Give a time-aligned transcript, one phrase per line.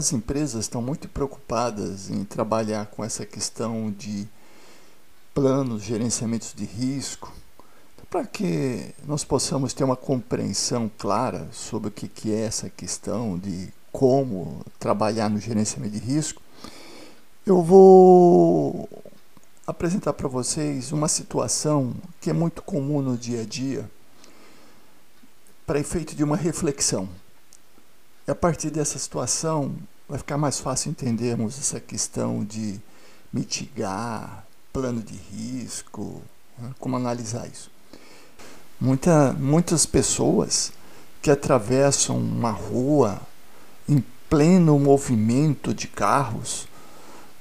[0.00, 4.26] as empresas estão muito preocupadas em trabalhar com essa questão de
[5.34, 7.30] planos, gerenciamentos de risco,
[8.08, 13.68] para que nós possamos ter uma compreensão clara sobre o que é essa questão de
[13.92, 16.40] como trabalhar no gerenciamento de risco,
[17.44, 18.88] eu vou
[19.66, 23.88] apresentar para vocês uma situação que é muito comum no dia a dia
[25.66, 27.06] para efeito de uma reflexão.
[28.30, 29.74] E a partir dessa situação
[30.08, 32.78] vai ficar mais fácil entendermos essa questão de
[33.32, 36.22] mitigar, plano de risco,
[36.56, 36.70] né?
[36.78, 37.68] como analisar isso.
[38.80, 40.70] Muita, muitas pessoas
[41.20, 43.20] que atravessam uma rua
[43.88, 46.68] em pleno movimento de carros,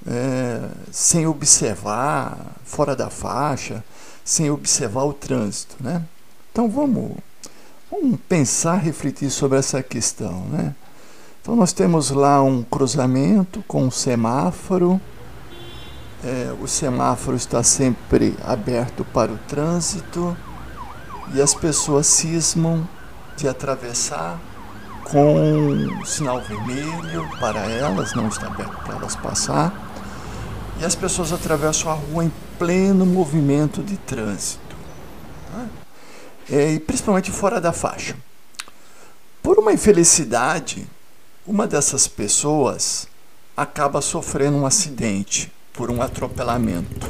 [0.07, 3.85] é, sem observar, fora da faixa,
[4.25, 5.75] sem observar o trânsito.
[5.79, 6.03] Né?
[6.51, 7.15] Então vamos,
[7.91, 10.41] vamos pensar, refletir sobre essa questão.
[10.49, 10.73] Né?
[11.41, 14.99] Então nós temos lá um cruzamento com um semáforo.
[16.23, 20.35] É, o semáforo está sempre aberto para o trânsito
[21.33, 22.87] e as pessoas cismam
[23.37, 24.39] de atravessar
[25.05, 29.73] com sinal vermelho para elas, não está aberto para elas passar,
[30.79, 34.75] e as pessoas atravessam a rua em pleno movimento de trânsito,
[35.53, 35.67] né?
[36.51, 38.15] É, e principalmente fora da faixa.
[39.41, 40.87] Por uma infelicidade,
[41.45, 43.07] uma dessas pessoas
[43.55, 47.09] acaba sofrendo um acidente por um atropelamento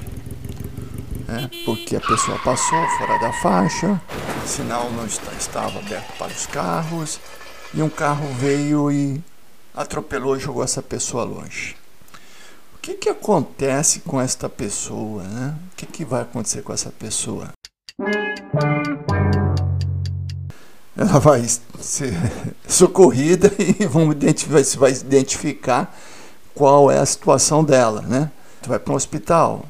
[1.30, 1.50] né?
[1.64, 4.02] porque a pessoa passou fora da faixa,
[4.44, 7.20] o sinal não estava aberto para os carros,
[7.74, 9.22] e um carro veio e
[9.74, 11.78] atropelou e jogou essa pessoa longe.
[12.74, 15.24] O que, que acontece com esta pessoa?
[15.24, 15.56] Né?
[15.72, 17.50] O que, que vai acontecer com essa pessoa?
[21.00, 21.48] Ela vai
[21.80, 22.14] ser
[22.68, 25.98] socorrida e vamos identificar, você vai identificar
[26.54, 28.30] qual é a situação dela, né?
[28.62, 29.66] Tu vai para um hospital,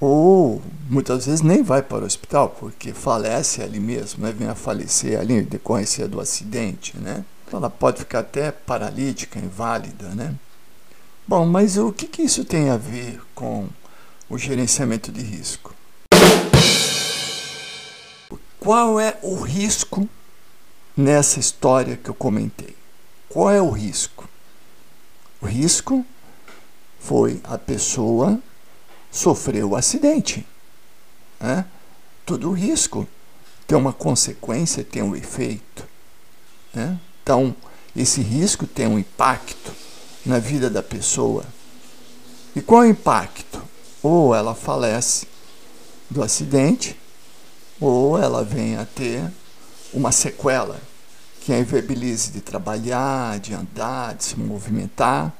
[0.00, 4.32] ou muitas vezes nem vai para o hospital porque falece ali mesmo, né?
[4.32, 7.26] vem a falecer ali decorrência do acidente, né?
[7.52, 10.34] Ela pode ficar até paralítica, inválida, né?
[11.26, 13.68] Bom, mas o que, que isso tem a ver com
[14.30, 15.74] o gerenciamento de risco?
[18.58, 20.08] Qual é o risco
[20.98, 22.76] nessa história que eu comentei?
[23.28, 24.28] Qual é o risco?
[25.40, 26.04] O risco
[26.98, 28.40] foi a pessoa
[29.08, 30.44] sofreu o acidente.
[31.38, 31.64] Né?
[32.26, 33.06] Todo risco
[33.64, 35.86] tem uma consequência, tem um efeito.
[36.74, 36.98] Né?
[37.22, 37.54] Então,
[37.94, 39.72] esse risco tem um impacto
[40.26, 41.44] na vida da pessoa.
[42.56, 43.62] E qual é o impacto?
[44.02, 45.28] Ou ela falece
[46.10, 46.98] do acidente,
[47.80, 49.30] ou ela vem a ter
[49.92, 50.87] uma sequela
[51.48, 55.32] que a inviabilize de trabalhar, de andar, de se movimentar.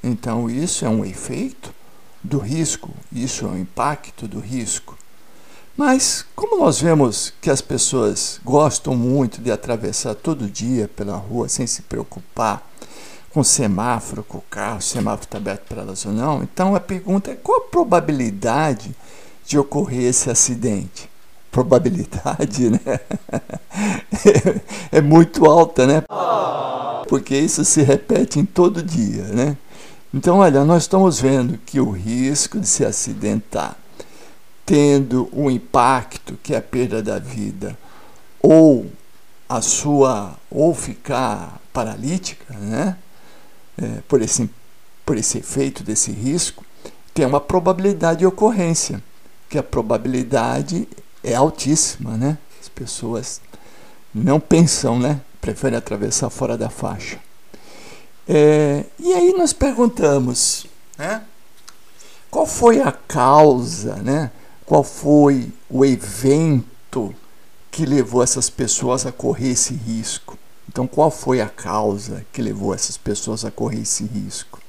[0.00, 1.74] Então, isso é um efeito
[2.22, 4.96] do risco, isso é o impacto do risco.
[5.76, 11.48] Mas, como nós vemos que as pessoas gostam muito de atravessar todo dia pela rua
[11.48, 12.64] sem se preocupar
[13.30, 16.76] com o semáforo, com o carro, o semáforo está aberto para elas ou não, então
[16.76, 18.94] a pergunta é qual a probabilidade
[19.44, 21.10] de ocorrer esse acidente?
[21.54, 22.80] Probabilidade, né?
[24.90, 26.02] é muito alta, né?
[27.08, 29.56] Porque isso se repete em todo dia, né?
[30.12, 33.76] Então, olha, nós estamos vendo que o risco de se acidentar,
[34.66, 37.78] tendo um impacto que é a perda da vida,
[38.42, 38.90] ou
[39.48, 42.96] a sua, ou ficar paralítica, né?
[43.80, 44.50] É, por, esse,
[45.06, 46.64] por esse efeito desse risco,
[47.14, 49.00] tem uma probabilidade de ocorrência,
[49.48, 50.88] que a probabilidade
[51.24, 52.38] é altíssima, né?
[52.60, 53.40] As pessoas
[54.14, 55.20] não pensam, né?
[55.40, 57.18] Preferem atravessar fora da faixa.
[58.28, 60.66] É, e aí nós perguntamos,
[60.96, 61.22] né?
[62.30, 64.30] Qual foi a causa, né?
[64.66, 67.14] Qual foi o evento
[67.70, 70.38] que levou essas pessoas a correr esse risco?
[70.68, 74.60] Então, qual foi a causa que levou essas pessoas a correr esse risco?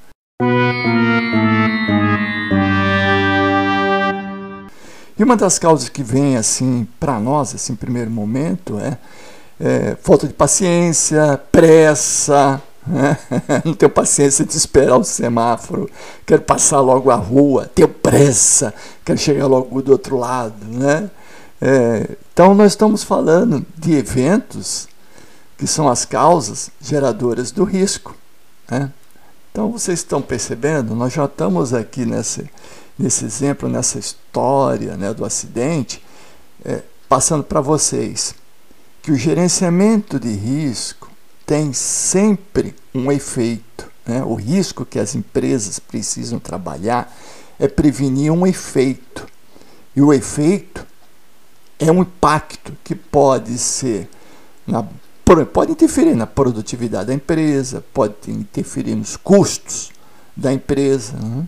[5.17, 8.97] E uma das causas que vem assim para nós, assim, primeiro momento, é,
[9.59, 12.62] é falta de paciência, pressa,
[13.63, 15.89] não tenho paciência de esperar o semáforo,
[16.25, 18.73] quero passar logo a rua, tenho pressa,
[19.03, 20.65] quero chegar logo do outro lado.
[20.65, 21.09] Né?
[21.62, 24.88] É, então, nós estamos falando de eventos
[25.57, 28.15] que são as causas geradoras do risco.
[28.69, 28.91] Né?
[29.51, 32.50] Então, vocês estão percebendo, nós já estamos aqui nesse,
[32.97, 36.03] nesse exemplo, nessa história né, do acidente,
[36.63, 38.36] é, passando para vocês
[39.01, 41.12] que o gerenciamento de risco
[41.45, 43.92] tem sempre um efeito.
[44.06, 44.24] Né?
[44.24, 47.15] O risco que as empresas precisam trabalhar
[47.59, 49.27] é prevenir um efeito.
[49.95, 50.86] E o efeito
[51.77, 54.09] é um impacto que pode ser
[54.65, 54.83] na,
[55.53, 59.91] pode interferir na produtividade da empresa, pode interferir nos custos
[60.36, 61.13] da empresa.
[61.13, 61.48] Né?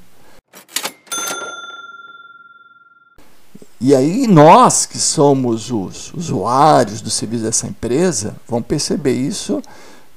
[3.80, 9.62] E aí nós que somos os usuários do serviço dessa empresa, vamos perceber isso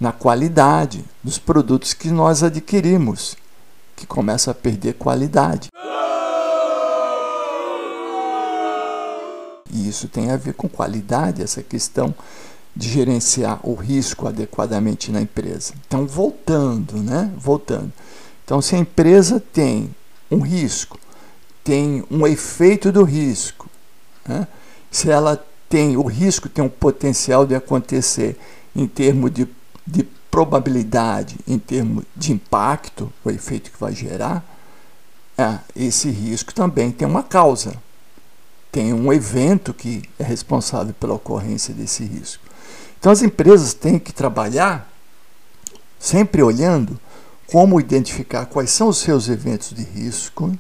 [0.00, 3.36] na qualidade dos produtos que nós adquirimos,
[3.94, 5.68] que começa a perder qualidade.
[9.70, 12.14] E isso tem a ver com qualidade, essa questão
[12.74, 15.74] de gerenciar o risco adequadamente na empresa.
[15.86, 17.30] Então, voltando, né?
[17.36, 17.92] Voltando.
[18.42, 19.94] Então, se a empresa tem
[20.30, 20.98] um risco,
[21.62, 23.68] tem um efeito do risco.
[24.26, 24.46] Né?
[24.90, 28.38] Se ela tem o risco, tem um potencial de acontecer
[28.74, 29.48] em termos de,
[29.86, 34.44] de probabilidade, em termos de impacto, o efeito que vai gerar,
[35.36, 37.74] é, esse risco também tem uma causa.
[38.70, 42.44] Tem um evento que é responsável pela ocorrência desse risco.
[42.98, 44.88] Então as empresas têm que trabalhar
[45.98, 46.98] sempre olhando
[47.46, 50.56] como identificar quais são os seus eventos de risco,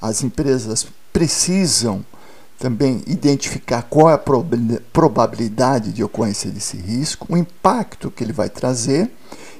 [0.00, 2.04] as empresas precisam
[2.58, 4.22] também identificar qual é a
[4.92, 9.10] probabilidade de ocorrência desse risco, o impacto que ele vai trazer,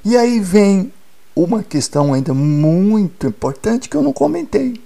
[0.04, 0.92] e aí vem
[1.34, 4.80] uma questão ainda muito importante que eu não comentei.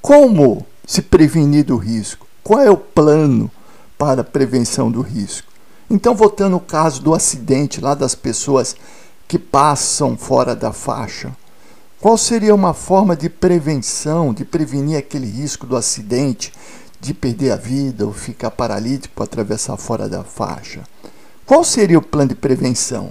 [0.00, 2.26] Como se prevenir do risco?
[2.42, 3.50] Qual é o plano
[3.98, 5.52] para prevenção do risco?
[5.90, 8.74] Então, voltando ao caso do acidente lá das pessoas
[9.26, 11.36] que passam fora da faixa,
[12.00, 16.52] qual seria uma forma de prevenção, de prevenir aquele risco do acidente,
[17.00, 20.84] de perder a vida ou ficar paralítico para atravessar fora da faixa?
[21.44, 23.10] Qual seria o plano de prevenção?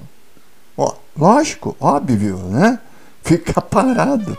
[0.78, 2.80] Ó, lógico, óbvio, né?
[3.24, 4.38] Ficar parado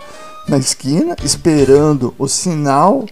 [0.48, 3.06] na esquina esperando o sinal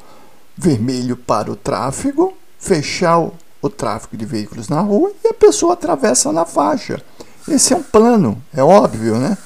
[0.57, 5.75] vermelho para o tráfego, fechar o, o tráfego de veículos na rua e a pessoa
[5.75, 7.03] atravessa na faixa.
[7.47, 9.37] Esse é um plano, é óbvio, né?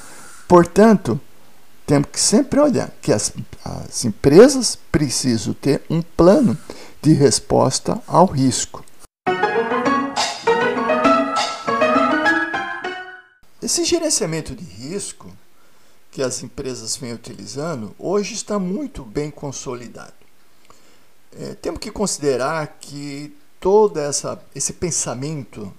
[0.47, 1.19] Portanto,
[1.91, 3.33] temos que sempre olhar que as,
[3.65, 6.57] as empresas precisam ter um plano
[7.01, 8.81] de resposta ao risco.
[13.61, 15.29] Esse gerenciamento de risco
[16.09, 20.13] que as empresas vêm utilizando hoje está muito bem consolidado.
[21.37, 25.73] É, temos que considerar que todo essa, esse pensamento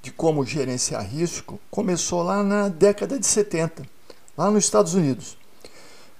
[0.00, 3.86] de como gerenciar risco começou lá na década de 70,
[4.34, 5.36] lá nos Estados Unidos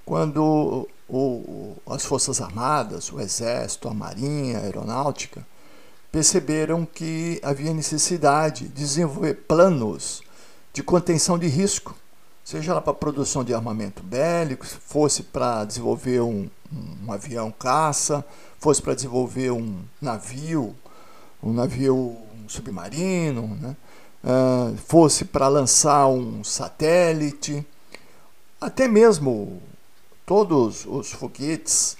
[0.08, 5.46] quando o, as Forças Armadas, o Exército, a Marinha, a Aeronáutica,
[6.10, 10.22] perceberam que havia necessidade de desenvolver planos
[10.72, 11.94] de contenção de risco,
[12.42, 16.48] seja lá para produção de armamento bélico, fosse para desenvolver um,
[17.06, 18.24] um, avião caça,
[18.58, 20.74] fosse para desenvolver um navio,
[21.42, 22.16] um navio
[22.48, 23.76] submarino, né?
[24.24, 27.64] Uh, fosse para lançar um satélite,
[28.58, 29.62] até mesmo
[30.28, 31.96] todos os foguetes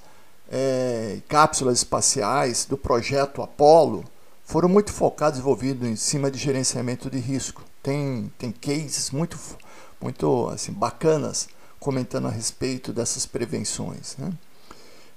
[0.50, 4.04] é, cápsulas espaciais do projeto Apollo
[4.44, 7.64] foram muito focados, desenvolvidos em cima de gerenciamento de risco.
[7.82, 9.38] Tem, tem cases muito,
[9.98, 11.48] muito assim, bacanas
[11.80, 14.14] comentando a respeito dessas prevenções.
[14.18, 14.30] Né?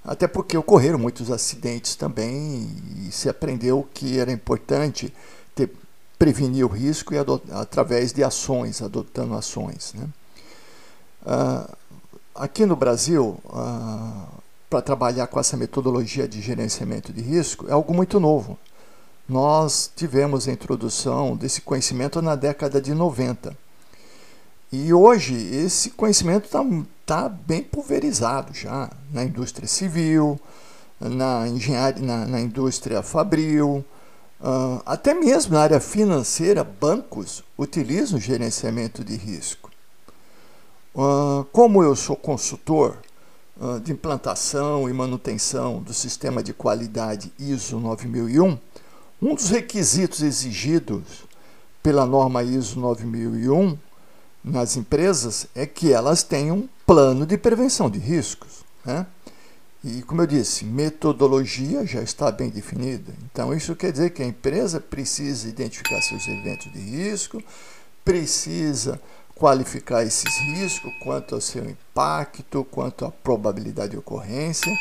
[0.05, 2.73] Até porque ocorreram muitos acidentes também
[3.05, 5.13] e se aprendeu que era importante
[5.53, 5.69] ter,
[6.17, 7.17] prevenir o risco e
[7.51, 9.93] através de ações, adotando ações.
[9.95, 10.07] Né?
[11.25, 11.69] Ah,
[12.33, 14.25] Aqui no Brasil, ah,
[14.69, 18.57] para trabalhar com essa metodologia de gerenciamento de risco, é algo muito novo.
[19.27, 23.55] Nós tivemos a introdução desse conhecimento na década de 90.
[24.71, 26.63] E hoje esse conhecimento está
[27.05, 30.39] tá bem pulverizado já na indústria civil,
[30.99, 33.83] na engenharia, na, na indústria fabril,
[34.39, 39.70] uh, até mesmo na área financeira, bancos utilizam gerenciamento de risco.
[40.93, 42.97] Uh, como eu sou consultor
[43.57, 48.57] uh, de implantação e manutenção do sistema de qualidade ISO 9001,
[49.21, 51.23] um dos requisitos exigidos
[51.81, 53.77] pela norma ISO 9001
[54.43, 58.65] nas empresas é que elas tenham um plano de prevenção de riscos.
[58.83, 59.05] Né?
[59.83, 63.13] E, como eu disse, metodologia já está bem definida.
[63.31, 67.41] Então, isso quer dizer que a empresa precisa identificar seus eventos de risco,
[68.03, 68.99] precisa
[69.41, 74.71] qualificar esses riscos quanto ao seu impacto, quanto à probabilidade de ocorrência,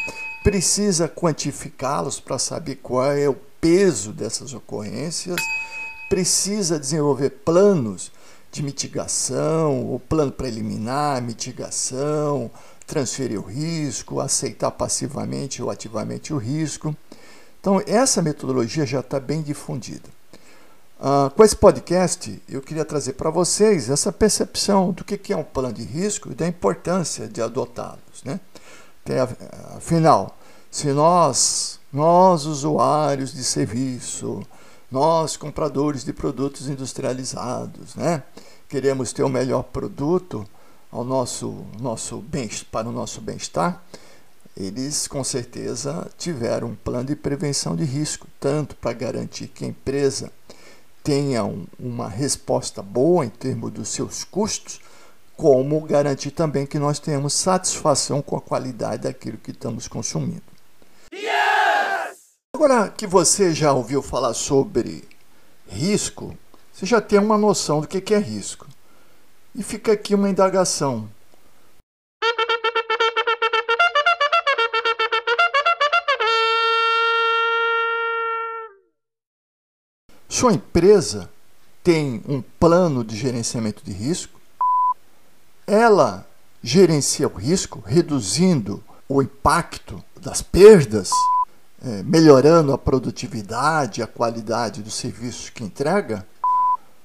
[0.44, 5.40] precisa quantificá-los para saber qual é o peso dessas ocorrências,
[6.10, 8.12] precisa desenvolver planos
[8.52, 12.50] de mitigação, o plano preliminar, mitigação,
[12.86, 16.94] transferir o risco, aceitar passivamente ou ativamente o risco.
[17.58, 20.19] Então, essa metodologia já está bem difundida.
[21.00, 25.42] Uh, com esse podcast, eu queria trazer para vocês essa percepção do que é um
[25.42, 28.22] plano de risco e da importância de adotá-los.
[28.22, 28.38] Né?
[29.74, 30.36] Afinal,
[30.70, 34.42] se nós, nós usuários de serviço,
[34.90, 38.22] nós compradores de produtos industrializados, né,
[38.68, 40.46] queremos ter o melhor produto
[40.92, 43.82] ao nosso, nosso bem, para o nosso bem-estar,
[44.54, 49.68] eles com certeza tiveram um plano de prevenção de risco, tanto para garantir que a
[49.68, 50.30] empresa
[51.10, 54.80] tenha um, uma resposta boa em termos dos seus custos,
[55.36, 60.44] como garantir também que nós tenhamos satisfação com a qualidade daquilo que estamos consumindo.
[61.12, 62.16] Yes!
[62.54, 65.02] Agora que você já ouviu falar sobre
[65.66, 66.38] risco,
[66.72, 68.68] você já tem uma noção do que é risco.
[69.52, 71.10] E fica aqui uma indagação.
[80.40, 81.28] Sua empresa
[81.84, 84.40] tem um plano de gerenciamento de risco?
[85.66, 86.26] Ela
[86.62, 91.10] gerencia o risco, reduzindo o impacto das perdas,
[91.84, 96.26] é, melhorando a produtividade, a qualidade dos serviços que entrega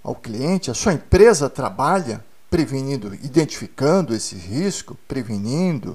[0.01, 0.71] ao cliente?
[0.71, 5.91] A sua empresa trabalha prevenindo, identificando esse risco, prevenindo?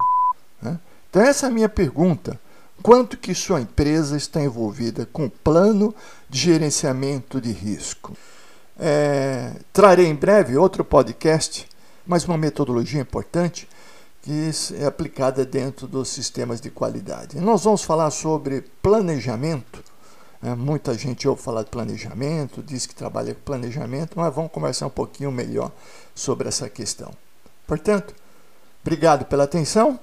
[0.60, 0.78] Né?
[1.08, 2.38] Então, essa é a minha pergunta
[2.82, 5.94] quanto que sua empresa está envolvida com o plano
[6.28, 8.16] de gerenciamento de risco.
[8.78, 11.68] É, trarei em breve outro podcast,
[12.06, 13.68] mas uma metodologia importante
[14.22, 17.40] que é aplicada dentro dos sistemas de qualidade.
[17.40, 19.82] nós vamos falar sobre planejamento.
[20.42, 24.86] É, muita gente ouve falar de planejamento, diz que trabalha com planejamento, mas vamos conversar
[24.86, 25.70] um pouquinho melhor
[26.14, 27.12] sobre essa questão.
[27.66, 28.14] Portanto,
[28.82, 30.00] obrigado pela atenção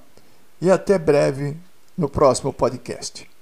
[0.60, 1.56] e até breve
[1.98, 3.37] no próximo podcast.